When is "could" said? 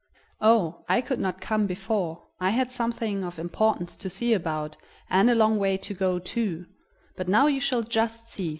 0.99-1.19